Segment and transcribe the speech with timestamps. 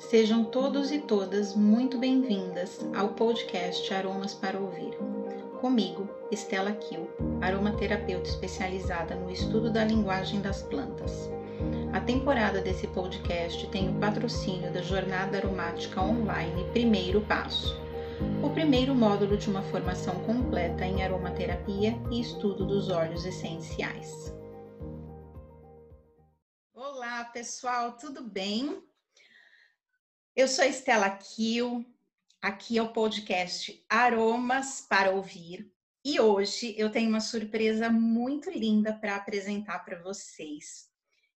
[0.00, 4.96] Sejam todos e todas muito bem-vindas ao podcast Aromas para Ouvir.
[5.60, 7.06] Comigo, Estela Kiel,
[7.42, 11.30] aromaterapeuta especializada no estudo da linguagem das plantas.
[11.92, 17.78] A temporada desse podcast tem o patrocínio da Jornada Aromática Online Primeiro Passo,
[18.42, 24.34] o primeiro módulo de uma formação completa em aromaterapia e estudo dos óleos essenciais.
[26.74, 28.82] Olá, pessoal, tudo bem?
[30.36, 31.84] Eu sou Estela Kiel,
[32.40, 35.68] aqui é o podcast Aromas para Ouvir
[36.04, 40.88] e hoje eu tenho uma surpresa muito linda para apresentar para vocês,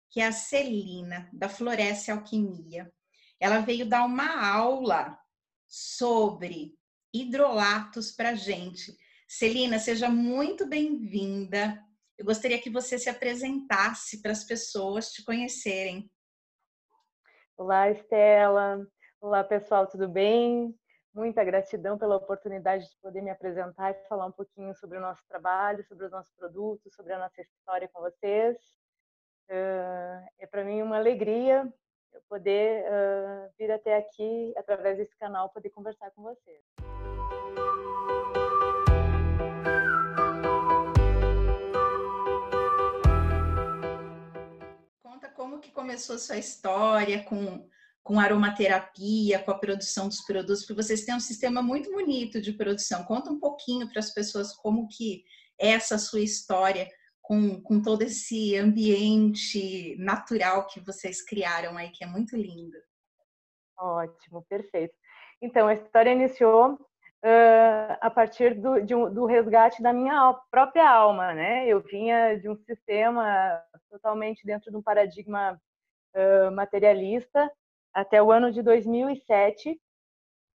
[0.08, 2.90] que é a Celina, da Floresce Alquimia.
[3.40, 5.18] Ela veio dar uma aula
[5.66, 6.78] sobre
[7.12, 8.96] hidrolatos para gente.
[9.26, 11.82] Celina, seja muito bem-vinda.
[12.16, 16.08] Eu gostaria que você se apresentasse para as pessoas te conhecerem.
[17.56, 18.84] Olá, Estela.
[19.20, 20.74] Olá, pessoal, tudo bem?
[21.14, 25.22] Muita gratidão pela oportunidade de poder me apresentar e falar um pouquinho sobre o nosso
[25.28, 28.56] trabalho, sobre os nossos produtos, sobre a nossa história com vocês.
[29.48, 31.72] É para mim uma alegria
[32.28, 32.84] poder
[33.56, 36.60] vir até aqui, através desse canal, poder conversar com vocês.
[45.54, 47.68] Como que começou a sua história com,
[48.02, 52.52] com aromaterapia, com a produção dos produtos, porque vocês têm um sistema muito bonito de
[52.52, 53.04] produção.
[53.04, 55.24] Conta um pouquinho para as pessoas como que
[55.60, 56.88] é essa sua história
[57.22, 62.76] com, com todo esse ambiente natural que vocês criaram aí, que é muito lindo.
[63.78, 64.94] Ótimo, perfeito.
[65.40, 66.78] Então, a história iniciou
[67.24, 71.66] uh, a partir do, um, do resgate da minha própria alma, né?
[71.66, 75.58] Eu vinha de um sistema totalmente dentro de um paradigma
[76.14, 77.50] uh, materialista
[77.92, 79.80] até o ano de 2007,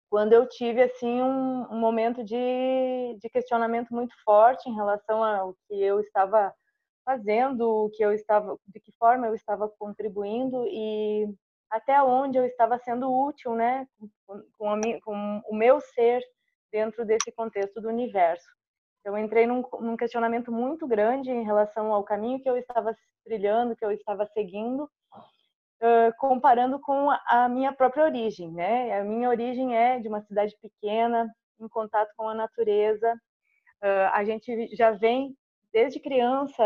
[0.09, 5.55] quando eu tive assim um, um momento de, de, questionamento muito forte em relação ao
[5.67, 6.55] que eu estava
[7.05, 11.27] fazendo, o que eu estava, de que forma eu estava contribuindo e
[11.69, 13.87] até onde eu estava sendo útil, né,
[14.25, 16.23] com, com, a, com o meu ser
[16.75, 18.49] dentro desse contexto do universo.
[19.05, 23.77] Eu entrei num, num, questionamento muito grande em relação ao caminho que eu estava trilhando,
[23.77, 28.99] que eu estava seguindo, uh, comparando com a minha própria origem, né?
[28.99, 33.13] A minha origem é de uma cidade pequena, em contato com a natureza.
[33.81, 35.33] Uh, a gente já vem
[35.73, 36.65] desde criança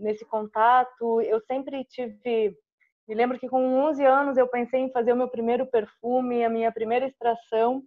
[0.00, 1.20] nesse contato.
[1.20, 2.56] Eu sempre tive
[3.06, 6.50] me lembro que com 11 anos eu pensei em fazer o meu primeiro perfume, a
[6.50, 7.82] minha primeira extração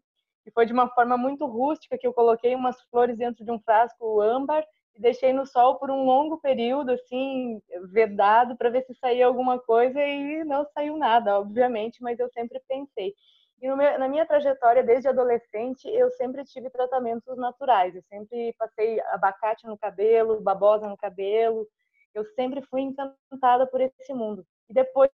[0.45, 3.59] e foi de uma forma muito rústica que eu coloquei umas flores dentro de um
[3.59, 4.65] frasco âmbar
[4.95, 9.59] e deixei no sol por um longo período, assim, vedado, para ver se saía alguma
[9.59, 13.13] coisa e não saiu nada, obviamente, mas eu sempre pensei.
[13.61, 17.95] E meu, na minha trajetória, desde adolescente, eu sempre tive tratamentos naturais.
[17.95, 21.67] Eu sempre passei abacate no cabelo, babosa no cabelo.
[22.11, 24.43] Eu sempre fui encantada por esse mundo.
[24.67, 25.11] E depois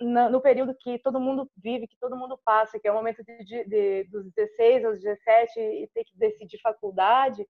[0.00, 3.64] no período que todo mundo vive, que todo mundo passa, que é o momento de,
[3.64, 7.46] de, dos 16 aos 17 e ter que decidir faculdade,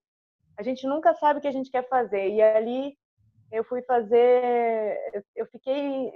[0.56, 2.28] a gente nunca sabe o que a gente quer fazer.
[2.30, 2.96] E ali
[3.50, 4.98] eu fui fazer,
[5.34, 6.12] eu fiquei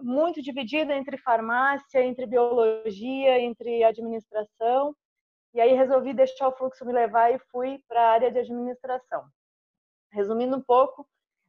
[0.00, 4.94] muito dividida entre farmácia, entre biologia, entre administração.
[5.54, 9.24] E aí resolvi deixar o fluxo me levar e fui para a área de administração.
[10.10, 11.06] Resumindo um pouco,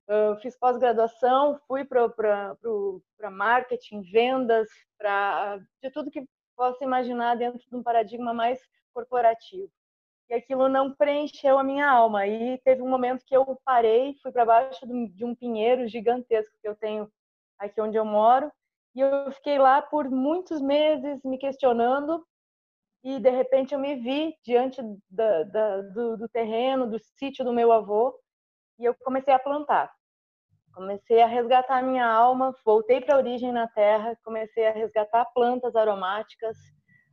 [0.07, 2.55] Uh, fiz pós-graduação, fui para
[3.31, 4.67] marketing, vendas,
[4.97, 6.23] para de tudo que
[6.55, 8.59] possa imaginar dentro de um paradigma mais
[8.93, 9.71] corporativo.
[10.29, 12.25] E aquilo não preencheu a minha alma.
[12.27, 16.67] E teve um momento que eu parei, fui para baixo de um pinheiro gigantesco que
[16.67, 17.11] eu tenho
[17.59, 18.51] aqui onde eu moro,
[18.95, 22.25] e eu fiquei lá por muitos meses me questionando.
[23.03, 27.53] E de repente eu me vi diante da, da, do, do terreno, do sítio do
[27.53, 28.17] meu avô,
[28.79, 29.91] e eu comecei a plantar.
[30.73, 35.73] Comecei a resgatar minha alma, voltei para a origem na terra, comecei a resgatar plantas
[35.73, 36.57] aromáticas.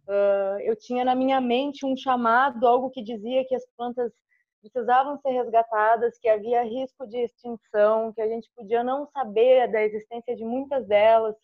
[0.08, 4.12] Uh, eu tinha na minha mente um chamado, algo que dizia que as plantas
[4.60, 9.82] precisavam ser resgatadas, que havia risco de extinção, que a gente podia não saber da
[9.82, 11.36] existência de muitas delas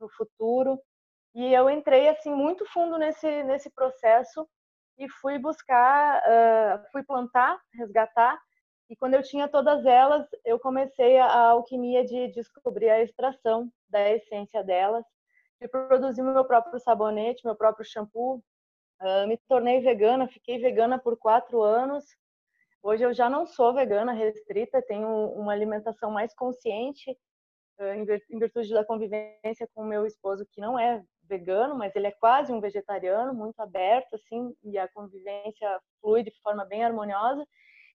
[0.00, 0.76] no futuro.
[1.36, 4.44] E eu entrei assim muito fundo nesse nesse processo
[4.98, 8.40] e fui buscar, uh, fui plantar, resgatar
[8.90, 14.10] e quando eu tinha todas elas, eu comecei a alquimia de descobrir a extração da
[14.10, 15.04] essência delas,
[15.60, 18.42] de produzir meu próprio sabonete, meu próprio shampoo.
[19.00, 22.04] Uh, me tornei vegana, fiquei vegana por quatro anos.
[22.82, 27.16] Hoje eu já não sou vegana restrita, tenho uma alimentação mais consciente,
[27.94, 32.52] em virtude da convivência com meu esposo, que não é vegano, mas ele é quase
[32.52, 37.46] um vegetariano, muito aberto, assim, e a convivência flui de forma bem harmoniosa.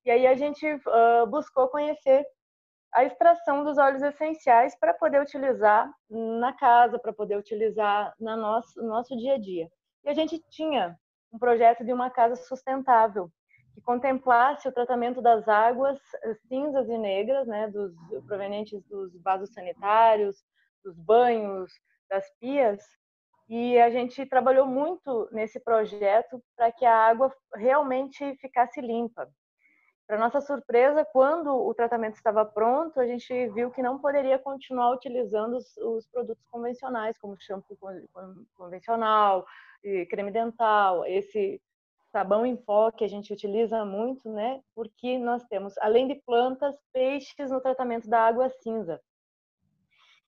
[0.05, 2.25] E aí a gente uh, buscou conhecer
[2.93, 8.81] a extração dos óleos essenciais para poder utilizar na casa, para poder utilizar na nosso,
[8.81, 9.67] no nosso dia a dia.
[10.03, 10.95] E a gente tinha
[11.33, 13.29] um projeto de uma casa sustentável,
[13.73, 17.93] que contemplasse o tratamento das águas eh, cinzas e negras, né, dos
[18.25, 20.37] provenientes dos vasos sanitários,
[20.81, 21.69] dos banhos,
[22.09, 22.81] das pias,
[23.49, 29.29] e a gente trabalhou muito nesse projeto para que a água realmente ficasse limpa.
[30.07, 34.91] Para nossa surpresa, quando o tratamento estava pronto, a gente viu que não poderia continuar
[34.91, 37.77] utilizando os, os produtos convencionais, como shampoo
[38.55, 39.45] convencional,
[40.09, 41.59] creme dental, esse
[42.11, 44.61] sabão em pó que a gente utiliza muito, né?
[44.75, 49.01] Porque nós temos, além de plantas, peixes no tratamento da água cinza.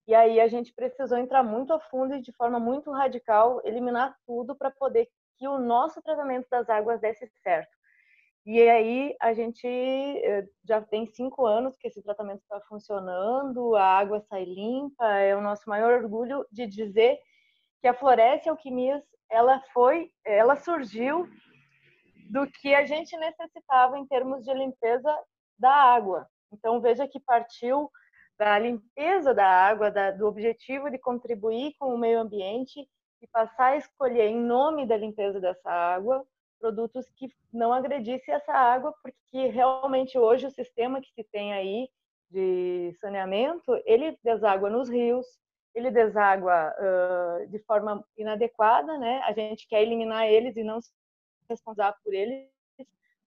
[0.07, 4.17] E aí a gente precisou entrar muito a fundo e de forma muito radical eliminar
[4.25, 5.07] tudo para poder
[5.37, 7.76] que o nosso tratamento das águas desse certo.
[8.49, 13.83] E aí a gente eh, já tem cinco anos que esse tratamento está funcionando, a
[13.83, 17.19] água sai limpa, é o nosso maior orgulho de dizer
[17.81, 21.27] que a Floresce Alquimias ela foi, ela surgiu
[22.31, 25.13] do que a gente necessitava em termos de limpeza
[25.59, 26.25] da água.
[26.49, 27.91] Então veja que partiu
[28.39, 32.87] da limpeza da água, da, do objetivo de contribuir com o meio ambiente
[33.21, 36.25] e passar a escolher em nome da limpeza dessa água
[36.59, 41.89] produtos que não agredissem essa água, porque realmente hoje o sistema que se tem aí
[42.29, 45.25] de saneamento, ele deságua nos rios,
[45.73, 49.21] ele deságua uh, de forma inadequada, né?
[49.23, 50.91] A gente quer eliminar eles e não se
[51.49, 52.49] responsabilizar por eles.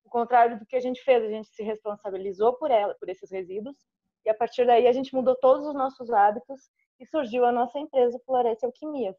[0.05, 3.31] O contrário do que a gente fez, a gente se responsabilizou por ela, por esses
[3.31, 3.77] resíduos,
[4.25, 7.79] e a partir daí a gente mudou todos os nossos hábitos e surgiu a nossa
[7.79, 9.17] empresa Floresta Alquimias.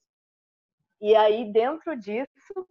[0.99, 2.67] E aí dentro disso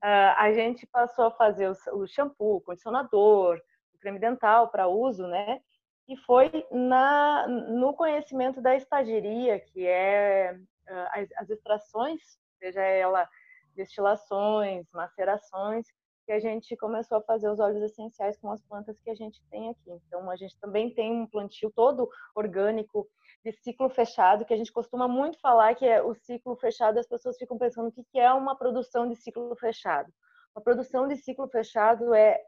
[0.00, 3.60] a gente passou a fazer o, shampoo, o condicionador,
[3.94, 5.60] o creme dental para uso, né?
[6.08, 10.56] E foi na, no conhecimento da estagiria, que é
[10.88, 12.20] uh, as, as extrações,
[12.58, 13.28] seja ela
[13.74, 15.86] destilações, macerações,
[16.24, 19.40] que a gente começou a fazer os óleos essenciais com as plantas que a gente
[19.50, 19.90] tem aqui.
[20.06, 23.08] Então, a gente também tem um plantio todo orgânico
[23.44, 27.06] de ciclo fechado, que a gente costuma muito falar que é o ciclo fechado, as
[27.06, 30.12] pessoas ficam pensando o que é uma produção de ciclo fechado.
[30.54, 32.40] Uma produção de ciclo fechado é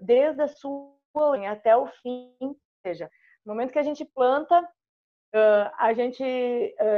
[0.00, 0.92] desde a sua
[1.48, 3.08] até o fim, ou seja,
[3.46, 4.68] no momento que a gente planta,
[5.78, 6.24] a gente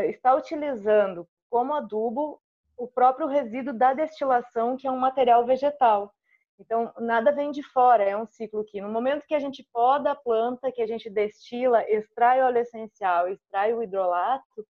[0.08, 2.40] está utilizando como adubo
[2.78, 6.14] o próprio resíduo da destilação, que é um material vegetal.
[6.58, 10.12] Então, nada vem de fora, é um ciclo que, no momento que a gente poda
[10.12, 14.66] a planta, que a gente destila, extrai o óleo essencial, extrai o hidrolato,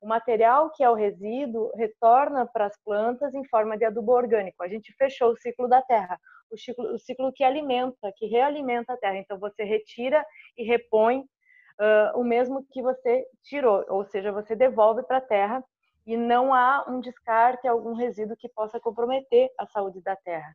[0.00, 4.62] o material que é o resíduo retorna para as plantas em forma de adubo orgânico.
[4.62, 6.18] A gente fechou o ciclo da terra,
[6.50, 9.18] o ciclo, o ciclo que alimenta, que realimenta a terra.
[9.18, 10.24] Então, você retira
[10.56, 15.64] e repõe uh, o mesmo que você tirou, ou seja, você devolve para a terra
[16.06, 20.54] e não há um descarte, algum resíduo que possa comprometer a saúde da terra.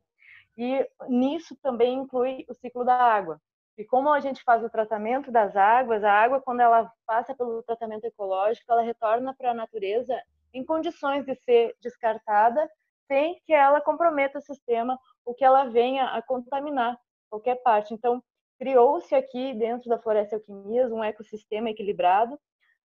[0.57, 3.41] E nisso também inclui o ciclo da água.
[3.77, 7.63] E como a gente faz o tratamento das águas, a água, quando ela passa pelo
[7.63, 10.15] tratamento ecológico, ela retorna para a natureza
[10.53, 12.69] em condições de ser descartada,
[13.07, 16.99] sem que ela comprometa o sistema ou que ela venha a contaminar
[17.29, 17.93] qualquer parte.
[17.93, 18.23] Então,
[18.59, 22.39] criou-se aqui dentro da Floresta Alquimias um ecossistema equilibrado.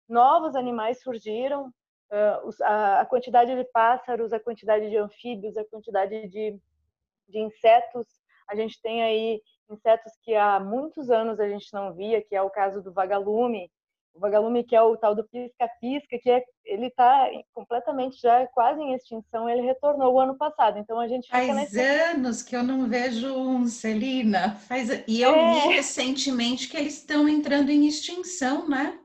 [0.08, 1.70] Novos animais surgiram,
[2.63, 6.58] a quantidade de pássaros, a quantidade de anfíbios, a quantidade de
[7.27, 8.07] de insetos.
[8.50, 12.41] A gente tem aí insetos que há muitos anos a gente não via, que é
[12.41, 13.69] o caso do vagalume.
[14.13, 18.81] O vagalume que é o tal do pisca-pisca, que é, ele está completamente já quase
[18.81, 20.79] em extinção, ele retornou o ano passado.
[20.79, 21.79] Então a gente faz nesse...
[21.79, 24.55] anos que eu não vejo um Celina.
[24.55, 25.53] Faz e eu é...
[25.53, 29.00] li recentemente que eles estão entrando em extinção, né?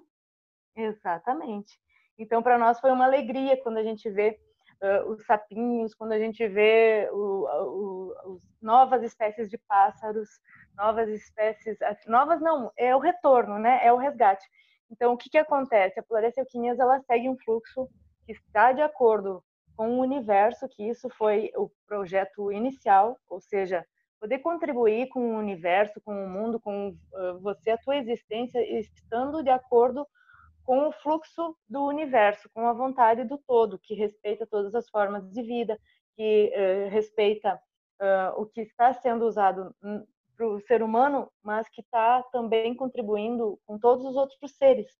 [0.75, 1.79] Exatamente.
[2.19, 4.41] Então para nós foi uma alegria quando a gente vê
[4.83, 10.29] uh, os sapinhos, quando a gente vê o, o, novas espécies de pássaros,
[10.77, 13.81] novas espécies, novas não, é o retorno, né?
[13.83, 14.45] É o resgate.
[14.91, 15.99] Então, o que, que acontece?
[15.99, 17.89] A Floresta Alquimias, ela segue um fluxo
[18.27, 19.43] que está de acordo
[19.77, 23.85] com o universo, que isso foi o projeto inicial, ou seja,
[24.21, 26.95] poder contribuir com o universo, com o mundo, com
[27.41, 30.07] você, a tua existência, estando de acordo
[30.65, 35.29] com o fluxo do universo, com a vontade do todo, que respeita todas as formas
[35.31, 35.79] de vida,
[36.17, 37.61] que uh, respeita
[38.01, 39.75] uh, o que está sendo usado
[40.37, 44.91] para o ser humano, mas que está também contribuindo com todos os outros seres.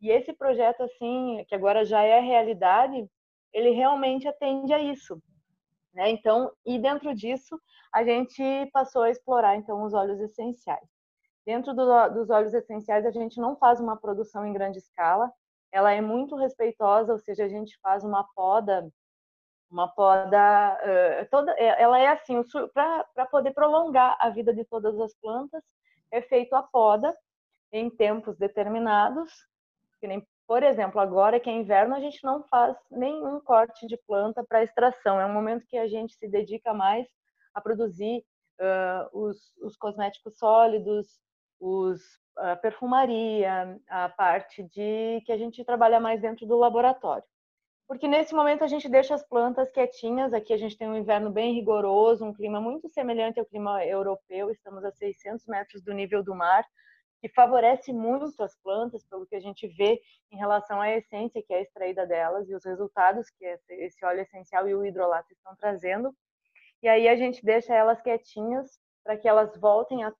[0.00, 3.08] E esse projeto, assim, que agora já é realidade,
[3.52, 5.20] ele realmente atende a isso.
[5.92, 6.10] Né?
[6.10, 7.60] Então, e dentro disso,
[7.92, 10.97] a gente passou a explorar, então, os óleos essenciais.
[11.48, 15.32] Dentro do, dos óleos essenciais, a gente não faz uma produção em grande escala,
[15.72, 18.86] ela é muito respeitosa, ou seja, a gente faz uma poda,
[19.70, 25.14] uma poda, uh, toda, ela é assim, para poder prolongar a vida de todas as
[25.14, 25.62] plantas,
[26.10, 27.16] é feito a poda
[27.72, 29.32] em tempos determinados,
[30.02, 34.44] nem, por exemplo, agora que é inverno, a gente não faz nenhum corte de planta
[34.46, 35.18] para extração.
[35.18, 37.08] É um momento que a gente se dedica mais
[37.54, 38.22] a produzir
[38.60, 41.06] uh, os, os, cosméticos sólidos,
[41.60, 42.00] os,
[42.36, 47.24] a perfumaria, a parte de que a gente trabalha mais dentro do laboratório.
[47.86, 50.34] Porque nesse momento a gente deixa as plantas quietinhas.
[50.34, 54.50] Aqui a gente tem um inverno bem rigoroso, um clima muito semelhante ao clima europeu.
[54.50, 56.64] Estamos a 600 metros do nível do mar
[57.20, 60.00] que favorece muito as plantas, pelo que a gente vê
[60.30, 64.68] em relação à essência que é extraída delas e os resultados que esse óleo essencial
[64.68, 66.14] e o hidrolato estão trazendo.
[66.82, 70.12] E aí a gente deixa elas quietinhas para que elas voltem a,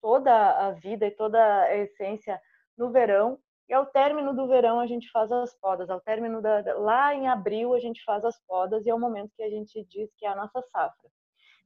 [0.00, 0.32] toda
[0.66, 2.40] a vida e toda a essência
[2.76, 3.38] no verão.
[3.68, 5.90] E ao término do verão a gente faz as podas.
[5.90, 9.32] Ao término da, lá em abril a gente faz as podas e é o momento
[9.36, 11.10] que a gente diz que é a nossa safra.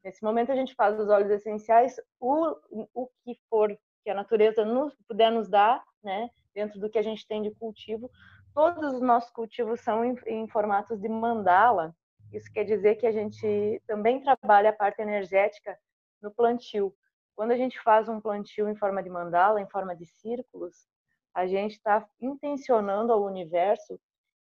[0.05, 2.55] Nesse momento a gente faz os óleos essenciais, o,
[2.93, 7.03] o que for que a natureza nos, puder nos dar, né, dentro do que a
[7.03, 8.11] gente tem de cultivo.
[8.55, 11.97] Todos os nossos cultivos são em, em formatos de mandala.
[12.31, 15.77] Isso quer dizer que a gente também trabalha a parte energética
[16.21, 16.95] no plantio.
[17.37, 20.87] Quando a gente faz um plantio em forma de mandala, em forma de círculos,
[21.35, 24.01] a gente está intencionando ao universo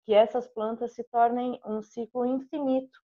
[0.04, 2.98] que essas plantas se tornem um ciclo infinito,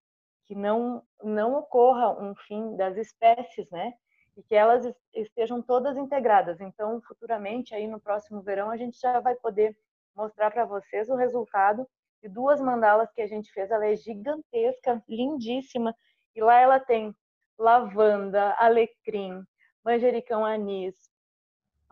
[0.46, 3.92] que não não ocorra um fim das espécies, né?
[4.36, 6.60] e que elas estejam todas integradas.
[6.60, 9.76] Então, futuramente, aí no próximo verão, a gente já vai poder
[10.14, 11.86] mostrar para vocês o resultado
[12.22, 13.70] de duas mandalas que a gente fez.
[13.70, 15.94] Ela é gigantesca, lindíssima,
[16.34, 17.14] e lá ela tem
[17.58, 19.44] lavanda, alecrim,
[19.84, 20.94] manjericão anis,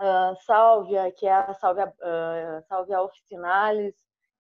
[0.01, 3.95] uh, sálvia, que é a sálvia, uh, sálvia officinalis,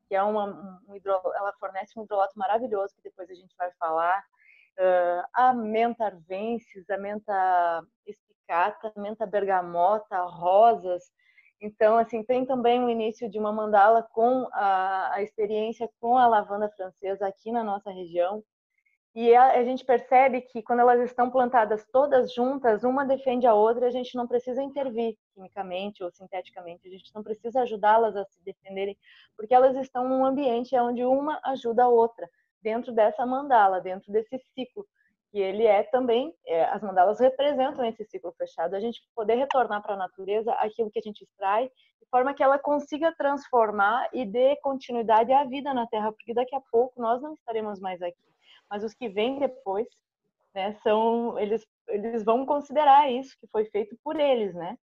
[0.09, 3.71] que é uma, um hidro, ela fornece um hidrolato maravilhoso, que depois a gente vai
[3.73, 4.25] falar
[4.79, 11.11] uh, a menta arvensis, a menta espicata, a menta bergamota, rosas.
[11.61, 16.27] Então, assim, tem também o início de uma mandala com a, a experiência com a
[16.27, 18.43] lavanda francesa aqui na nossa região.
[19.15, 23.53] E a, a, gente percebe que quando elas estão plantadas todas juntas, uma defende a
[23.53, 28.25] outra, a gente não precisa intervir quimicamente ou sinteticamente, a gente não precisa ajudá-las a
[28.25, 28.97] se defenderem,
[29.37, 32.27] porque elas estão num ambiente onde uma ajuda a outra
[32.63, 34.87] dentro dessa mandala, dentro desse ciclo.
[35.31, 39.83] E ele é também, é, as mandalas representam esse ciclo fechado, a gente poder retornar
[39.83, 44.25] para a natureza aquilo que a gente extrai, de forma que ela consiga transformar e
[44.25, 48.32] dê continuidade à vida na Terra, porque daqui a pouco nós não estaremos mais aqui.
[48.73, 49.87] Mas os que vêm depois,
[50.55, 54.79] né, são, eles, eles vão considerar isso que foi feito por eles, né?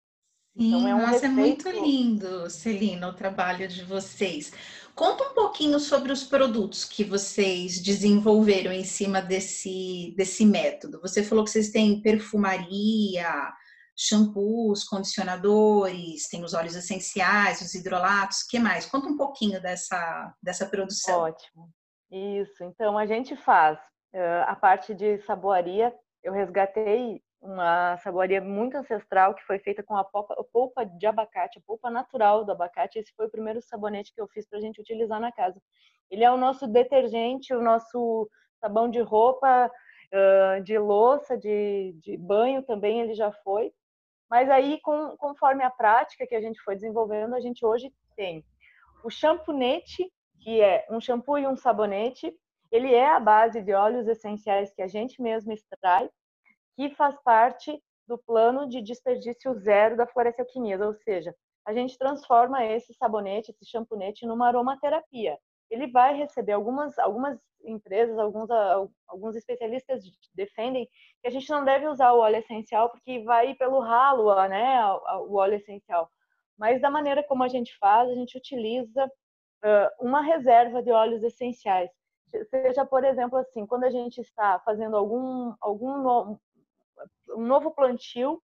[0.55, 1.33] Sim, então, é um nossa, respeito...
[1.33, 4.53] é muito lindo, Celina, o trabalho de vocês.
[4.93, 11.01] Conta um pouquinho sobre os produtos que vocês desenvolveram em cima desse, desse método.
[11.01, 13.51] Você falou que vocês têm perfumaria,
[13.97, 18.85] shampoos, condicionadores, tem os óleos essenciais, os hidrolatos, o que mais?
[18.85, 21.21] Conta um pouquinho dessa, dessa produção.
[21.21, 21.73] Ótimo.
[22.11, 23.77] Isso, então a gente faz
[24.13, 29.95] uh, a parte de saboaria, eu resgatei uma saboaria muito ancestral que foi feita com
[29.95, 32.99] a polpa, a polpa de abacate, a polpa natural do abacate.
[32.99, 35.61] Esse foi o primeiro sabonete que eu fiz para a gente utilizar na casa.
[36.11, 39.71] Ele é o nosso detergente, o nosso sabão de roupa,
[40.63, 43.71] de louça, de, de banho também ele já foi.
[44.29, 48.43] Mas aí, com, conforme a prática que a gente foi desenvolvendo, a gente hoje tem
[49.03, 52.33] o champonete, que é um shampoo e um sabonete.
[52.71, 56.09] Ele é a base de óleos essenciais que a gente mesmo extrai
[56.75, 61.97] que faz parte do plano de desperdício zero da Floresta Alquimia, ou seja, a gente
[61.97, 65.37] transforma esse sabonete, esse champonete, numa aromaterapia.
[65.69, 68.49] Ele vai receber algumas, algumas empresas, alguns,
[69.07, 70.03] alguns especialistas
[70.33, 70.89] defendem
[71.21, 74.81] que a gente não deve usar o óleo essencial porque vai pelo ralo, né,
[75.27, 76.09] o óleo essencial.
[76.57, 79.11] Mas da maneira como a gente faz, a gente utiliza
[79.99, 81.89] uma reserva de óleos essenciais.
[82.49, 86.37] Seja, por exemplo, assim, quando a gente está fazendo algum, algum
[87.29, 88.41] um novo plantio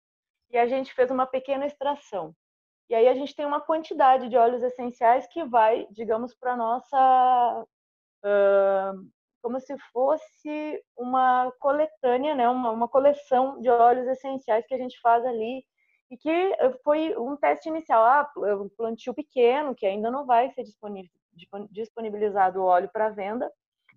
[0.50, 2.34] e a gente fez uma pequena extração.
[2.88, 7.64] E aí a gente tem uma quantidade de óleos essenciais que vai, digamos, para nossa
[8.24, 9.10] uh,
[9.42, 12.48] como se fosse uma coletânea, né?
[12.48, 15.64] Uma, uma, coleção de óleos essenciais que a gente faz ali
[16.12, 16.52] e que
[16.84, 20.62] foi um teste inicial, ah, um plantio pequeno, que ainda não vai ser
[21.70, 23.50] disponibilizado o óleo para venda.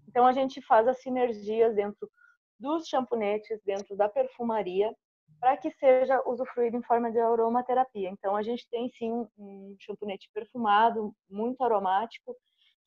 [0.08, 2.10] Então a gente faz as sinergias dentro
[2.58, 4.96] dos champonetes, dentro da perfumaria,
[5.42, 8.10] para que seja usufruído em forma de aromaterapia.
[8.10, 12.34] Então a gente tem sim um champonete perfumado, muito aromático,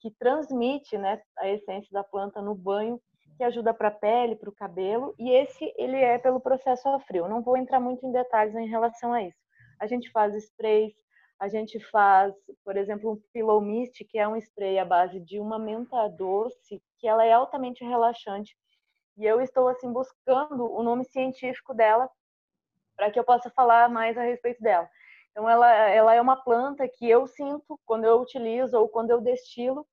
[0.00, 2.98] que transmite né, a essência da planta no banho
[3.38, 6.98] que ajuda para a pele, para o cabelo, e esse ele é pelo processo a
[6.98, 7.28] frio.
[7.28, 9.38] Não vou entrar muito em detalhes em relação a isso.
[9.80, 10.92] A gente faz sprays,
[11.38, 15.38] a gente faz, por exemplo, um Pillow Mist, que é um spray à base de
[15.38, 18.56] uma menta doce, que ela é altamente relaxante.
[19.16, 22.10] E eu estou assim buscando o nome científico dela
[22.96, 24.90] para que eu possa falar mais a respeito dela.
[25.30, 29.20] Então ela, ela é uma planta que eu sinto quando eu utilizo ou quando eu
[29.20, 29.86] destilo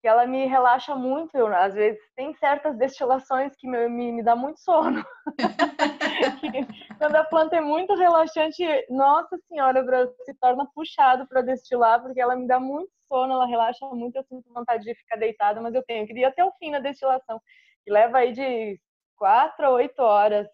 [0.00, 1.36] que ela me relaxa muito.
[1.36, 5.04] Eu, às vezes tem certas destilações que me, me, me dá muito sono.
[6.98, 9.84] Quando a planta é muito relaxante, nossa senhora,
[10.24, 14.24] se torna puxado para destilar, porque ela me dá muito sono, ela relaxa muito, eu
[14.24, 17.40] sinto vontade de ficar deitada, mas eu tenho que ir até o fim da destilação,
[17.84, 18.80] que leva aí de
[19.16, 20.46] quatro a oito horas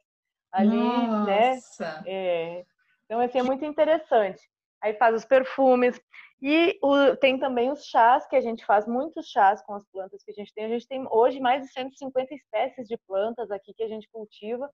[0.53, 0.77] ali,
[1.27, 1.55] né?
[1.55, 2.01] nossa.
[2.01, 2.03] né?
[2.07, 2.65] É,
[3.05, 4.43] então, assim, é muito interessante.
[4.83, 6.01] Aí faz os perfumes.
[6.43, 10.23] E o, tem também os chás, que a gente faz muitos chás com as plantas
[10.23, 10.67] que a gente tem.
[10.67, 14.71] A gente tem hoje mais de 150 espécies de plantas aqui que a gente cultiva.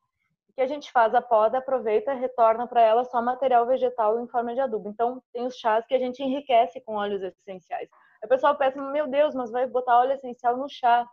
[0.55, 4.53] que a gente faz a poda, aproveita, retorna para ela só material vegetal em forma
[4.55, 4.91] de adubo.
[4.91, 7.89] Então, tem os chás que a gente enriquece com óleos essenciais.
[8.23, 11.09] O pessoal pensa, meu Deus, mas vai botar óleo essencial no chá.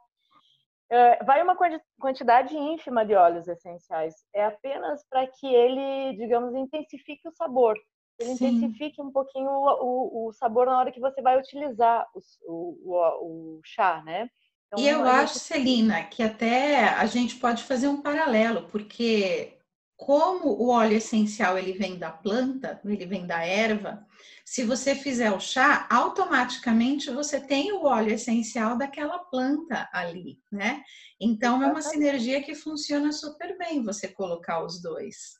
[0.92, 1.56] É, vai uma
[2.02, 4.16] quantidade ínfima de óleos essenciais.
[4.34, 7.80] É apenas para que ele, digamos, intensifique o sabor
[8.20, 8.48] ele Sim.
[8.48, 12.06] intensifique um pouquinho o, o, o, sabor na hora que você vai utilizar
[12.46, 14.30] o, o chá, né?
[14.68, 15.44] Então, e eu acho, gente...
[15.44, 19.58] Celina, que até a gente pode fazer um paralelo, porque
[19.96, 24.06] como o óleo essencial ele vem da planta, ele vem da erva,
[24.46, 30.84] se você fizer o chá, automaticamente você tem o óleo essencial daquela planta ali, né?
[31.20, 35.40] Então é uma sinergia que funciona super bem você colocar os dois.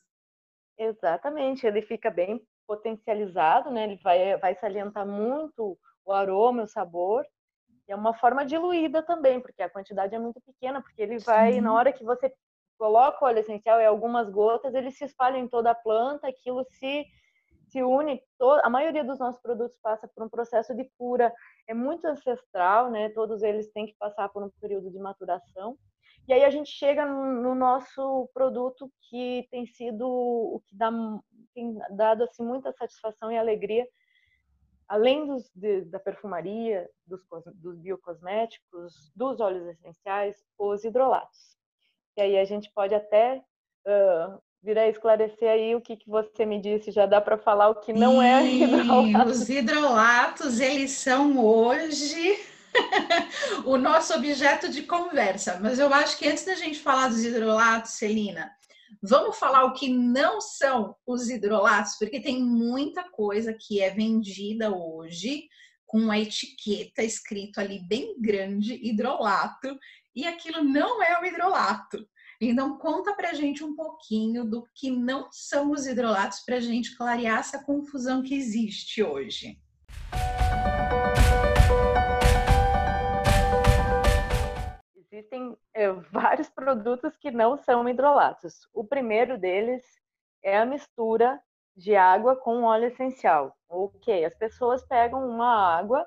[0.78, 3.82] Exatamente, ele fica bem potencializado, né?
[3.82, 7.26] Ele vai, vai salientar muito o aroma, o sabor.
[7.88, 11.54] E é uma forma diluída também, porque a quantidade é muito pequena, porque ele vai,
[11.54, 11.62] Sim.
[11.62, 12.32] na hora que você
[12.78, 16.64] coloca o óleo essencial e algumas gotas, ele se espalha em toda a planta, aquilo
[16.64, 17.04] se
[17.68, 18.20] se une,
[18.64, 21.32] a maioria dos nossos produtos passa por um processo de cura,
[21.68, 23.10] é muito ancestral, né?
[23.10, 25.78] Todos eles têm que passar por um período de maturação.
[26.30, 30.88] E aí a gente chega no nosso produto que tem sido o que dá,
[31.52, 33.84] tem dado assim muita satisfação e alegria,
[34.86, 37.20] além dos, de, da perfumaria, dos,
[37.54, 41.56] dos biocosméticos, dos óleos essenciais, os hidrolatos.
[42.16, 43.42] E aí a gente pode até
[43.88, 47.70] uh, vir a esclarecer aí o que, que você me disse, já dá para falar
[47.70, 49.30] o que não é hidrolato.
[49.30, 52.38] Os hidrolatos, eles são hoje
[53.64, 55.58] o nosso objeto de conversa.
[55.60, 58.50] Mas eu acho que antes da gente falar dos hidrolatos, Celina,
[59.02, 64.70] vamos falar o que não são os hidrolatos, porque tem muita coisa que é vendida
[64.70, 65.48] hoje
[65.86, 69.76] com a etiqueta escrito ali bem grande hidrolato
[70.14, 72.06] e aquilo não é o hidrolato.
[72.40, 77.40] Então conta pra gente um pouquinho do que não são os hidrolatos pra gente clarear
[77.40, 79.58] essa confusão que existe hoje.
[85.12, 88.68] Existem é, vários produtos que não são hidrolatos.
[88.72, 89.84] O primeiro deles
[90.42, 91.40] é a mistura
[91.76, 93.56] de água com óleo essencial.
[93.68, 96.06] Ok, as pessoas pegam uma água,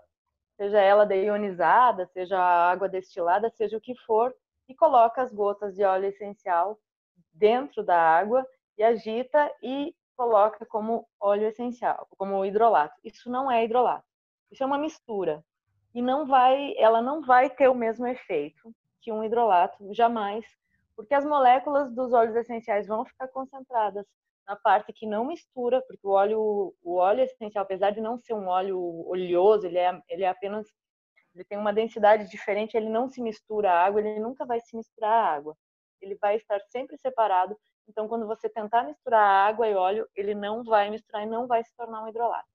[0.56, 4.34] seja ela deionizada, seja água destilada, seja o que for,
[4.68, 6.80] e coloca as gotas de óleo essencial
[7.34, 12.96] dentro da água e agita e coloca como óleo essencial, como hidrolato.
[13.04, 14.06] Isso não é hidrolato.
[14.52, 15.44] Isso é uma mistura
[15.94, 20.46] e não vai, ela não vai ter o mesmo efeito que um hidrolato, jamais,
[20.96, 24.06] porque as moléculas dos óleos essenciais vão ficar concentradas
[24.48, 28.34] na parte que não mistura, porque o óleo, o óleo essencial, apesar de não ser
[28.34, 30.68] um óleo oleoso, ele é, ele é apenas,
[31.34, 34.76] ele tem uma densidade diferente, ele não se mistura à água, ele nunca vai se
[34.76, 35.58] misturar à água.
[36.02, 37.58] Ele vai estar sempre separado.
[37.88, 41.64] Então, quando você tentar misturar água e óleo, ele não vai misturar e não vai
[41.64, 42.53] se tornar um hidrolato.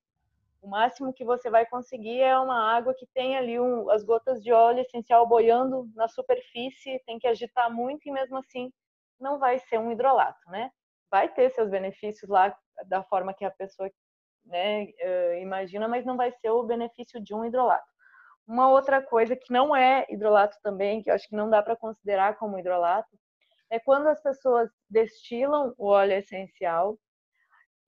[0.61, 4.43] O máximo que você vai conseguir é uma água que tem ali um, as gotas
[4.43, 8.73] de óleo essencial boiando na superfície, tem que agitar muito e mesmo assim
[9.21, 10.71] não vai ser um hidrolato, né?
[11.11, 13.91] Vai ter seus benefícios lá da forma que a pessoa
[14.45, 14.89] né,
[15.41, 17.87] imagina, mas não vai ser o benefício de um hidrolato.
[18.47, 21.77] Uma outra coisa que não é hidrolato também, que eu acho que não dá para
[21.77, 23.09] considerar como hidrolato,
[23.71, 26.99] é quando as pessoas destilam o óleo essencial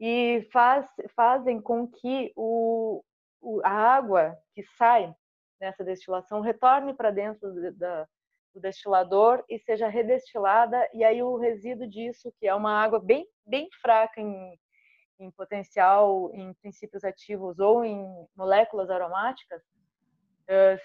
[0.01, 3.05] e faz, fazem com que o,
[3.39, 5.15] o, a água que sai
[5.61, 12.33] nessa destilação retorne para dentro do destilador e seja redestilada e aí o resíduo disso,
[12.41, 14.59] que é uma água bem, bem fraca em,
[15.19, 18.03] em potencial, em princípios ativos ou em
[18.35, 19.63] moléculas aromáticas,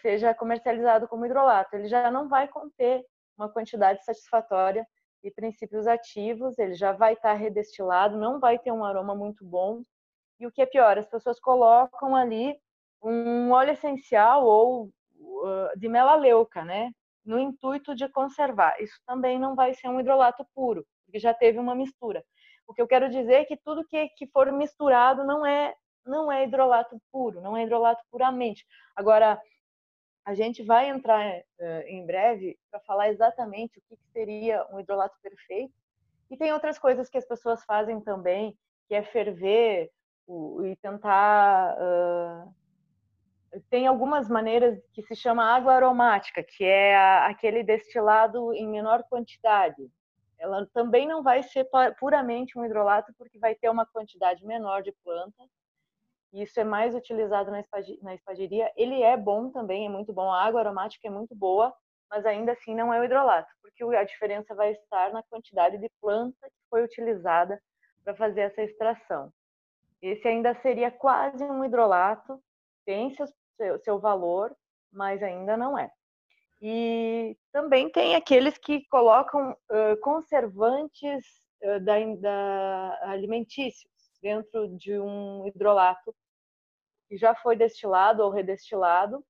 [0.02, 1.76] seja comercializado como hidrolato.
[1.76, 3.04] Ele já não vai conter
[3.38, 4.86] uma quantidade satisfatória
[5.26, 9.82] de princípios ativos, ele já vai estar redestilado, não vai ter um aroma muito bom.
[10.40, 12.56] E o que é pior, as pessoas colocam ali
[13.04, 14.92] um óleo essencial ou
[15.78, 16.92] de melaleuca, né?
[17.26, 18.80] no intuito de conservar.
[18.80, 22.24] Isso também não vai ser um hidrolato puro, porque já teve uma mistura.
[22.68, 25.74] O que eu quero dizer é que tudo que, que for misturado não é
[26.06, 28.64] não é hidrolato puro, não é hidrolato puramente.
[28.96, 29.42] Agora,
[30.26, 35.16] a gente vai entrar uh, em breve para falar exatamente o que, seria um hidrolato
[35.22, 35.74] perfeito.
[36.30, 38.58] E tem outras coisas que as pessoas fazem também,
[38.88, 39.92] que é ferver
[40.64, 41.78] e tentar
[43.70, 49.90] tem algumas maneiras que se chama água aromática, que é aquele destilado em menor quantidade.
[50.38, 51.68] Ela também não vai ser
[52.00, 55.44] puramente um hidrolato, porque vai ter uma quantidade menor de planta.
[56.36, 57.62] Isso é mais utilizado na,
[58.14, 58.72] espagiria.
[58.76, 60.30] Ele é bom também, é muito bom.
[60.30, 61.74] A água aromática é muito boa,
[62.10, 65.90] mas ainda assim não é o hidrolato, porque a diferença vai estar na quantidade de
[66.02, 67.62] planta que foi utilizada
[68.04, 69.32] para fazer essa extração.
[70.02, 72.40] Esse ainda seria quase um hidrolato,
[72.86, 74.56] tem seus seu, seu valor,
[74.92, 75.90] mas ainda não é.
[76.62, 81.24] E também tem aqueles que colocam uh, conservantes
[81.64, 86.14] uh, da, da alimentícios dentro de um hidrolato
[87.12, 89.24] já foi destilado ou redestilado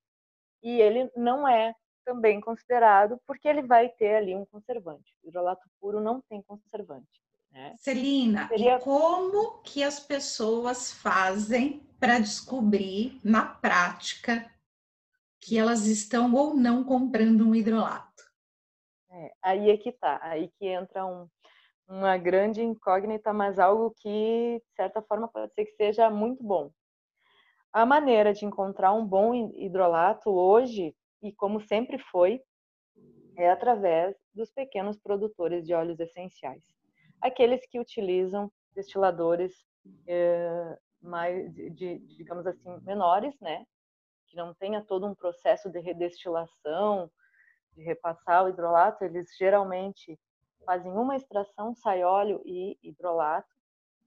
[0.64, 1.74] e ele não é
[2.06, 5.14] também considerado porque ele vai ter ali um conservante.
[5.24, 7.22] O hidrolato puro não tem conservante.
[7.52, 7.74] Né?
[7.78, 8.80] Celina, Seria...
[8.80, 14.50] como que as pessoas fazem para descobrir na prática
[15.40, 18.24] que elas estão ou não comprando um hidrolato?
[19.10, 21.30] É, aí é que tá, aí que entra um,
[21.88, 26.72] uma grande incógnita, mas algo que, de certa forma, pode ser que seja muito bom.
[27.76, 32.42] A maneira de encontrar um bom hidrolato hoje, e como sempre foi,
[33.36, 36.64] é através dos pequenos produtores de óleos essenciais
[37.22, 39.54] aqueles que utilizam destiladores
[40.08, 43.66] é, mais, de, de, digamos assim, menores, né?
[44.28, 47.10] Que não tenha todo um processo de redestilação,
[47.74, 50.20] de repassar o hidrolato, eles geralmente
[50.66, 53.54] fazem uma extração, sai óleo e hidrolato.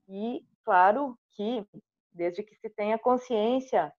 [0.09, 1.67] E, claro, que
[2.13, 3.93] desde que se tenha consciência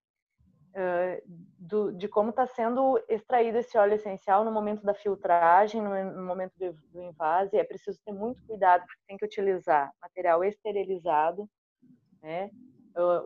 [1.57, 6.23] do, de como está sendo extraído esse óleo essencial no momento da filtragem, no, no
[6.23, 7.57] momento do, do invase.
[7.57, 11.49] É preciso ter muito cuidado, porque tem que utilizar material esterilizado.
[12.21, 12.49] Né?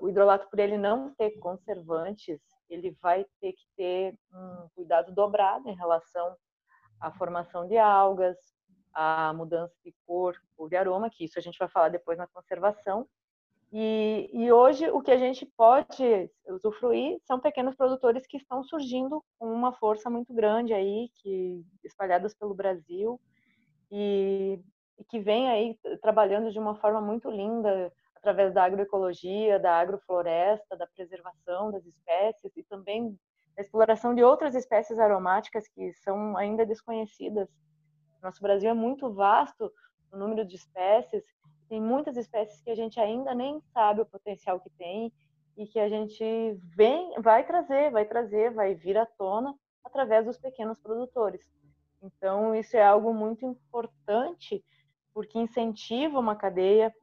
[0.01, 5.67] O hidrolato, por ele não ter conservantes, ele vai ter que ter um cuidado dobrado
[5.69, 6.35] em relação
[6.99, 8.37] à formação de algas,
[8.93, 12.27] à mudança de cor ou de aroma, que isso a gente vai falar depois na
[12.27, 13.07] conservação,
[13.75, 19.23] e, e, hoje o que a gente pode usufruir são pequenos produtores que estão surgindo
[19.39, 23.19] com uma força muito grande aí, que espalhados pelo Brasil
[23.91, 24.59] e,
[24.99, 30.77] e que vem aí trabalhando de uma forma muito linda através da agroecologia, da agrofloresta,
[30.77, 33.17] da preservação das espécies e também
[33.55, 37.49] da exploração de outras espécies aromáticas que são ainda desconhecidas.
[38.21, 39.71] Nosso Brasil é muito vasto
[40.11, 41.23] o número de espécies
[41.73, 45.11] tem muitas espécies que a gente ainda nem sabe o potencial que tem
[45.57, 46.23] e que a gente
[46.75, 51.41] vem, vai trazer, vai trazer, vai vir à tona através dos pequenos produtores.
[51.99, 54.63] Então, isso é algo muito importante,
[55.15, 56.93] porque incentiva uma cadeia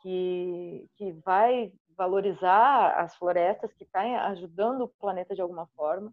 [0.00, 6.10] que, que vai valorizar as florestas, que está ajudando o planeta de alguma forma.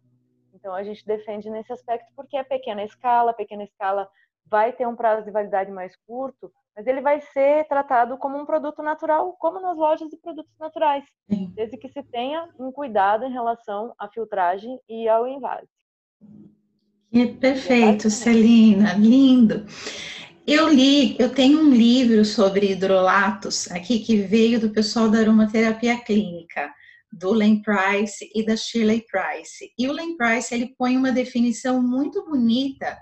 [0.54, 4.10] Então, a gente defende nesse aspecto, porque é pequena escala, pequena escala
[4.46, 8.46] vai ter um prazo de validade mais curto, mas ele vai ser tratado como um
[8.46, 11.52] produto natural, como nas lojas de produtos naturais, Sim.
[11.54, 15.70] desde que se tenha um cuidado em relação à filtragem e ao invase.
[17.14, 19.66] É perfeito, Celina, lindo.
[20.48, 25.98] Eu li, eu tenho um livro sobre hidrolatos aqui que veio do pessoal da aromaterapia
[26.02, 26.74] clínica,
[27.12, 29.72] do Len Price e da Shirley Price.
[29.78, 32.98] E o Len Price ele põe uma definição muito bonita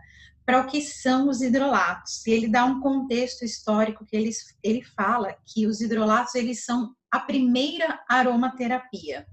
[0.52, 2.28] para o que são os hidrolatos.
[2.28, 6.94] E ele dá um contexto histórico que ele, ele fala que os hidrolatos eles são
[7.10, 9.26] a primeira aromaterapia.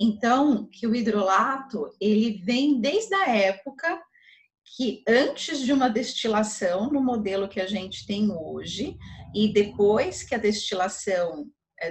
[0.00, 4.00] Então, que o hidrolato ele vem desde a época
[4.64, 8.96] que antes de uma destilação no modelo que a gente tem hoje
[9.34, 11.44] e depois que a destilação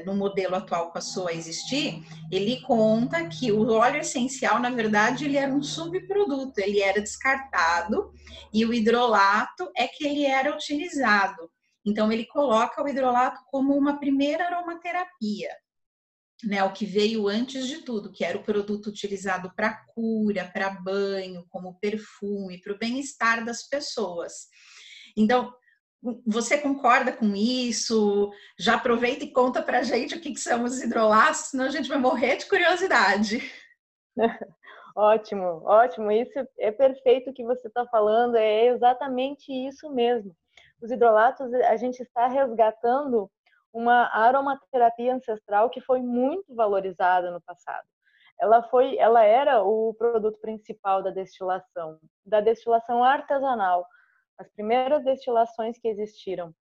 [0.06, 5.38] no modelo atual passou a existir, ele conta que o óleo essencial, na verdade, ele
[5.38, 8.14] era um subproduto, ele era descartado
[8.54, 11.50] e o hidrolato é que ele era utilizado.
[11.86, 15.50] Então, ele coloca o hidrolato como uma primeira aromaterapia,
[16.44, 16.64] né?
[16.64, 21.46] O que veio antes de tudo, que era o produto utilizado para cura, para banho,
[21.50, 24.48] como perfume, para o bem-estar das pessoas.
[25.16, 25.54] Então,
[26.26, 28.32] você concorda com isso?
[28.58, 31.70] Já aproveita e conta para a gente o que, que são os hidrolatos, senão a
[31.70, 33.42] gente vai morrer de curiosidade.
[34.96, 36.12] ótimo, ótimo.
[36.12, 40.36] Isso é perfeito o que você está falando, é exatamente isso mesmo
[40.82, 43.30] os hidrolatos, a gente está resgatando
[43.74, 47.88] uma aromaterapia ancestral que foi muito valorizada no passado.
[48.40, 53.86] Ela foi, ela era o produto principal da destilação, da destilação artesanal,
[54.38, 56.54] as primeiras destilações que existiram.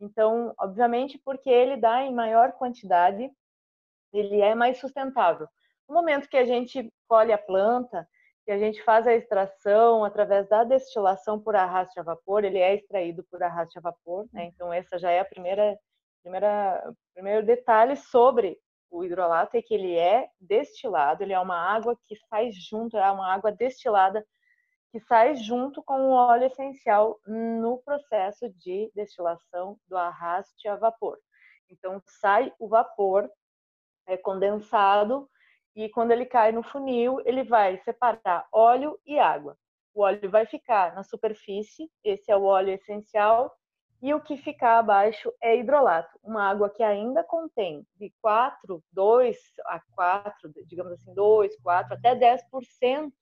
[0.00, 3.30] Então, obviamente, porque ele dá em maior quantidade,
[4.12, 5.46] ele é mais sustentável.
[5.88, 8.06] No momento que a gente colhe a planta,
[8.44, 12.74] que a gente faz a extração através da destilação por arraste a vapor, ele é
[12.74, 14.46] extraído por arraste a vapor, né?
[14.46, 15.78] Então essa já é a primeira,
[16.22, 18.58] primeira primeiro detalhe sobre
[18.90, 23.10] o hidrolato é que ele é destilado, ele é uma água que sai junto, é
[23.10, 24.24] uma água destilada
[24.92, 31.18] que sai junto com o óleo essencial no processo de destilação do arraste a vapor.
[31.70, 33.28] Então sai o vapor
[34.06, 35.26] é condensado
[35.74, 39.56] e quando ele cai no funil, ele vai separar óleo e água.
[39.94, 43.50] O óleo vai ficar na superfície, esse é o óleo essencial,
[44.02, 49.38] e o que ficar abaixo é hidrolato, uma água que ainda contém de 4, 2
[49.66, 53.12] a 4, digamos assim, 2, 4, até 10%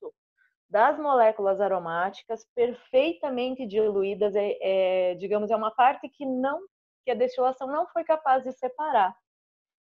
[0.71, 6.61] das moléculas aromáticas perfeitamente diluídas, é, é, digamos, é uma parte que não
[7.03, 9.13] que a destilação não foi capaz de separar,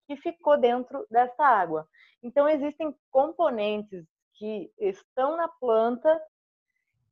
[0.07, 1.87] que ficou dentro dessa água.
[2.23, 6.21] Então, existem componentes que estão na planta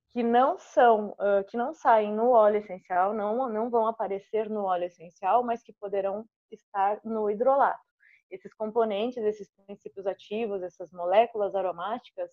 [0.09, 4.65] que não são, uh, que não saem no óleo essencial, não, não vão aparecer no
[4.65, 7.79] óleo essencial, mas que poderão estar no hidrolato.
[8.31, 12.33] Esses componentes, esses princípios ativos, essas moléculas aromáticas,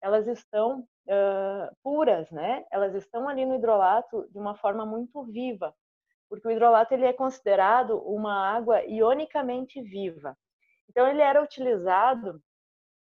[0.00, 2.64] elas estão uh, puras, né?
[2.70, 5.74] Elas estão ali no hidrolato de uma forma muito viva,
[6.28, 10.36] porque o hidrolato ele é considerado uma água ionicamente viva.
[10.88, 12.40] Então, ele era utilizado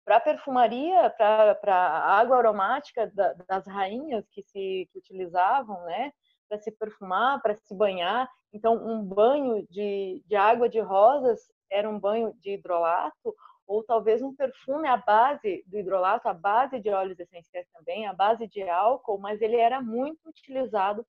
[0.06, 6.13] para perfumaria, para água aromática da, das rainhas que se que utilizavam, né?
[6.47, 8.30] Para se perfumar, para se banhar.
[8.54, 13.36] Então, um banho de, de água de rosas era um banho de hidrolato,
[13.68, 18.14] ou talvez um perfume à base do hidrolato, à base de óleos essenciais também, à
[18.14, 21.06] base de álcool, mas ele era muito utilizado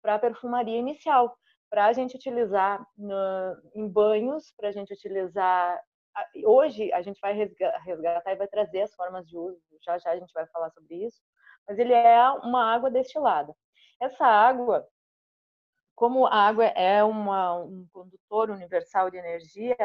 [0.00, 1.36] para a perfumaria inicial,
[1.68, 3.12] para a gente utilizar no,
[3.74, 5.82] em banhos, para a gente utilizar
[6.44, 10.16] hoje a gente vai resgatar e vai trazer as formas de uso, já já a
[10.16, 11.20] gente vai falar sobre isso,
[11.66, 13.54] mas ele é uma água destilada.
[14.00, 14.86] Essa água,
[15.94, 19.76] como a água é uma, um condutor universal de energia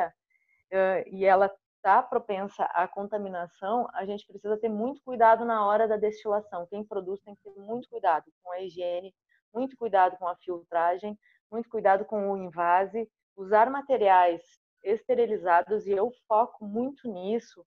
[0.72, 1.52] uh, e ela
[1.84, 6.66] está propensa à contaminação, a gente precisa ter muito cuidado na hora da destilação.
[6.66, 9.14] Quem produz tem que ter muito cuidado com a higiene,
[9.54, 11.20] muito cuidado com a filtragem,
[11.52, 14.42] muito cuidado com o invase, usar materiais
[14.82, 17.66] esterilizados e eu foco muito nisso,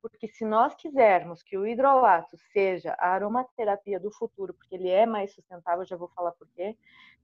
[0.00, 5.04] porque se nós quisermos que o hidrolato seja a aromaterapia do futuro, porque ele é
[5.06, 6.76] mais sustentável, já vou falar por quê.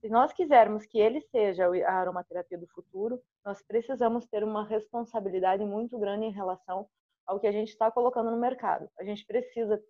[0.03, 5.65] Se nós quisermos que ele seja a aromaterapia do futuro, nós precisamos ter uma responsabilidade
[5.65, 6.89] muito grande em relação
[7.25, 8.91] ao que a gente está colocando no mercado.
[8.99, 9.81] A gente precisa,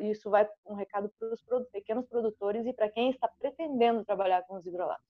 [0.00, 4.56] isso vai um recado para os pequenos produtores e para quem está pretendendo trabalhar com
[4.56, 5.04] os hidrolatos.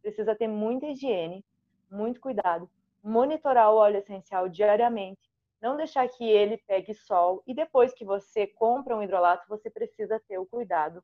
[0.00, 1.44] Precisa ter muita higiene,
[1.90, 2.70] muito cuidado,
[3.02, 5.28] monitorar o óleo essencial diariamente,
[5.60, 10.22] não deixar que ele pegue sol e depois que você compra um hidrolato, você precisa
[10.28, 11.02] ter o cuidado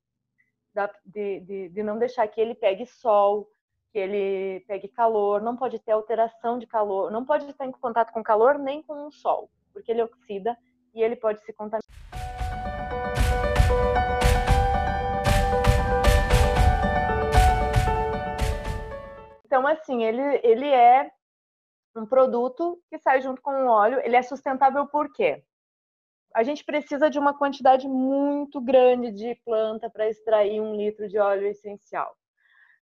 [1.04, 3.48] de, de, de não deixar que ele pegue sol,
[3.90, 8.12] que ele pegue calor, não pode ter alteração de calor, não pode estar em contato
[8.12, 10.56] com calor nem com o sol, porque ele oxida
[10.94, 11.82] e ele pode se contaminar.
[19.44, 21.10] Então, assim, ele, ele é
[21.96, 23.98] um produto que sai junto com o óleo.
[24.04, 25.42] Ele é sustentável por quê?
[26.34, 31.18] A gente precisa de uma quantidade muito grande de planta para extrair um litro de
[31.18, 32.14] óleo essencial.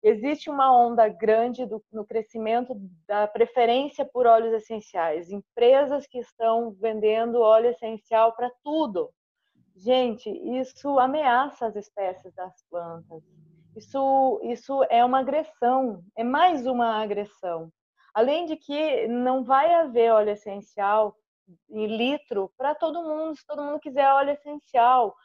[0.01, 2.73] Existe uma onda grande do, no crescimento
[3.07, 5.29] da preferência por óleos essenciais.
[5.29, 9.09] Empresas que estão vendendo óleo essencial para tudo.
[9.75, 13.23] Gente, isso ameaça as espécies das plantas.
[13.75, 17.71] Isso, isso é uma agressão, é mais uma agressão
[18.13, 21.15] Além de que não vai haver óleo essencial
[21.69, 25.15] em litro para todo mundo, se todo mundo quiser óleo essencial.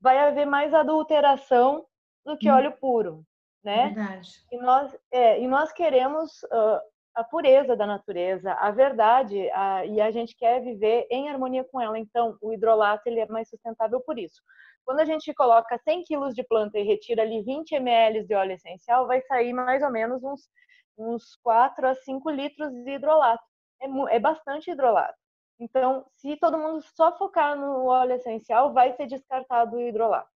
[0.00, 1.84] Vai haver mais adulteração
[2.24, 2.54] do que hum.
[2.54, 3.24] óleo puro,
[3.62, 3.88] né?
[3.88, 4.30] Verdade.
[4.50, 6.80] E nós, é, e nós queremos uh,
[7.14, 11.80] a pureza da natureza, a verdade, a, e a gente quer viver em harmonia com
[11.80, 11.98] ela.
[11.98, 14.40] Então, o hidrolato ele é mais sustentável por isso.
[14.84, 18.52] Quando a gente coloca 100 quilos de planta e retira ali 20 ml de óleo
[18.52, 20.48] essencial, vai sair mais ou menos uns,
[20.96, 23.44] uns 4 a 5 litros de hidrolato.
[23.82, 25.19] É, é bastante hidrolato.
[25.60, 30.30] Então, se todo mundo só focar no óleo essencial, vai ser descartado o hidrolato.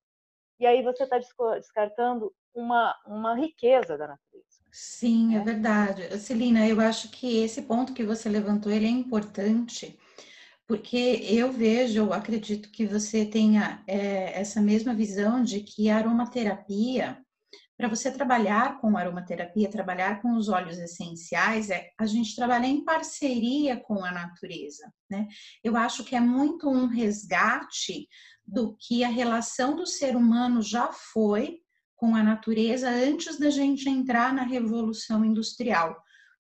[0.60, 4.44] E aí você está descartando uma, uma riqueza da natureza.
[4.70, 5.44] Sim, é né?
[5.44, 6.18] verdade.
[6.18, 9.98] Celina, eu acho que esse ponto que você levantou, ele é importante,
[10.66, 15.96] porque eu vejo, eu acredito que você tenha é, essa mesma visão de que a
[15.96, 17.23] aromaterapia,
[17.76, 22.84] para você trabalhar com aromaterapia, trabalhar com os óleos essenciais, é a gente trabalhar em
[22.84, 25.26] parceria com a natureza, né?
[25.62, 28.08] Eu acho que é muito um resgate
[28.46, 31.60] do que a relação do ser humano já foi
[31.96, 35.96] com a natureza antes da gente entrar na revolução industrial.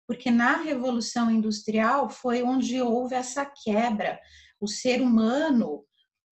[0.06, 4.20] Porque na revolução industrial foi onde houve essa quebra.
[4.60, 5.84] O ser humano,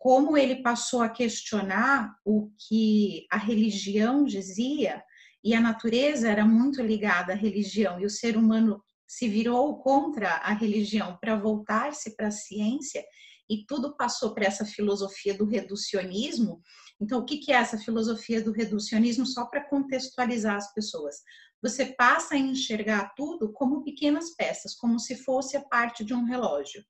[0.02, 5.00] como ele passou a questionar o que a religião dizia,
[5.44, 10.38] e a natureza era muito ligada à religião, e o ser humano se virou contra
[10.38, 13.04] a religião para voltar-se para a ciência,
[13.48, 16.60] e tudo passou para essa filosofia do reducionismo.
[17.00, 19.24] Então, o que é essa filosofia do reducionismo?
[19.24, 21.14] Só para contextualizar as pessoas.
[21.62, 26.24] Você passa a enxergar tudo como pequenas peças, como se fosse a parte de um
[26.24, 26.82] relógio.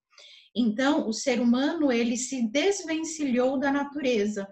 [0.55, 4.47] Então, o ser humano ele se desvencilhou da natureza,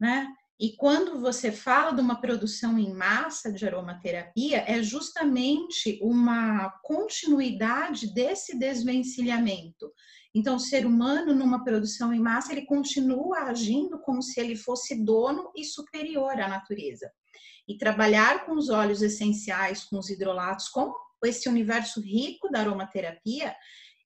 [0.00, 0.28] né?
[0.60, 8.12] E quando você fala de uma produção em massa de aromaterapia, é justamente uma continuidade
[8.12, 9.92] desse desvencilhamento.
[10.34, 15.04] Então, o ser humano, numa produção em massa, ele continua agindo como se ele fosse
[15.04, 17.08] dono e superior à natureza.
[17.68, 20.92] E trabalhar com os óleos essenciais, com os hidrolatos, com
[21.24, 23.54] esse universo rico da aromaterapia,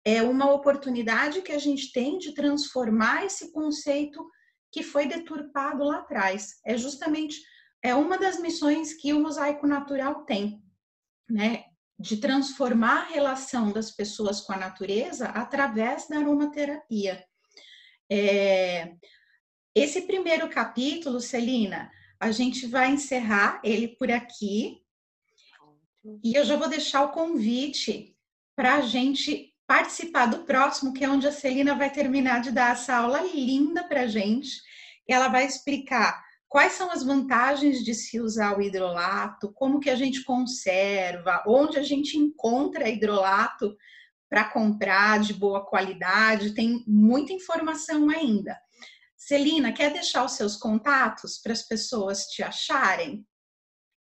[0.04, 4.24] é uma oportunidade que a gente tem de transformar esse conceito
[4.70, 6.60] que foi deturpado lá atrás.
[6.66, 7.40] É justamente
[7.82, 10.62] é uma das missões que o mosaico natural tem,
[11.28, 11.64] né?
[12.02, 17.24] de transformar a relação das pessoas com a natureza através da aromaterapia.
[18.10, 18.96] É,
[19.72, 24.82] esse primeiro capítulo, Celina, a gente vai encerrar ele por aqui.
[26.24, 28.16] E eu já vou deixar o convite
[28.56, 32.72] para a gente participar do próximo, que é onde a Celina vai terminar de dar
[32.72, 34.60] essa aula linda para gente.
[35.08, 39.96] Ela vai explicar quais são as vantagens de se usar o hidrolato, como que a
[39.96, 43.74] gente conserva, onde a gente encontra hidrolato
[44.28, 48.60] para comprar de boa qualidade, tem muita informação ainda.
[49.16, 53.26] Celina, quer deixar os seus contatos para as pessoas te acharem?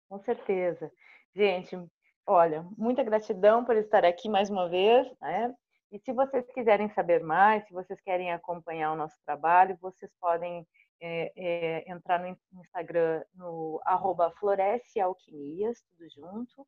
[0.10, 0.92] Com certeza.
[1.34, 1.80] Gente,
[2.28, 5.56] olha, muita gratidão por estar aqui mais uma vez, né?
[5.92, 10.66] E se vocês quiserem saber mais, se vocês querem acompanhar o nosso trabalho, vocês podem
[11.02, 16.66] é, é, entrar no Instagram no arroba Floresce Alquimias, tudo junto.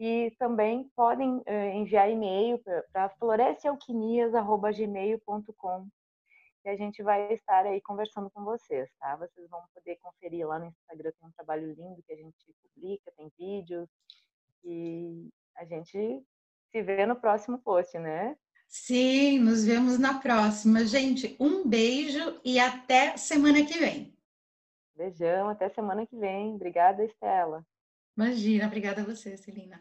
[0.00, 2.58] E também podem é, enviar e-mail
[2.92, 5.88] para florescealquimias.gmail.com
[6.64, 9.16] e a gente vai estar aí conversando com vocês, tá?
[9.16, 13.12] Vocês vão poder conferir lá no Instagram, tem um trabalho lindo que a gente publica,
[13.18, 13.86] tem vídeos
[14.64, 16.24] e a gente
[16.70, 18.34] se vê no próximo post, né?
[18.66, 20.84] Sim, nos vemos na próxima.
[20.84, 24.14] Gente, um beijo e até semana que vem.
[24.96, 26.54] Beijão, até semana que vem.
[26.54, 27.64] Obrigada, Estela.
[28.16, 29.80] Imagina, obrigada a você, Celina.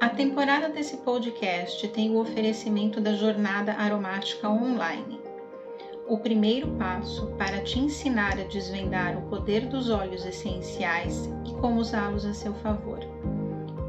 [0.00, 5.20] A temporada desse podcast tem o oferecimento da Jornada Aromática Online.
[6.08, 11.80] O primeiro passo para te ensinar a desvendar o poder dos óleos essenciais e como
[11.80, 13.00] usá-los a seu favor.